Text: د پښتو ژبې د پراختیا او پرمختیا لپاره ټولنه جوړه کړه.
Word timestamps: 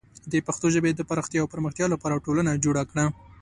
د 0.31 0.33
پښتو 0.47 0.67
ژبې 0.75 0.91
د 0.95 1.01
پراختیا 1.09 1.39
او 1.41 1.51
پرمختیا 1.53 1.85
لپاره 1.93 2.21
ټولنه 2.25 2.61
جوړه 2.65 2.83
کړه. 2.89 3.05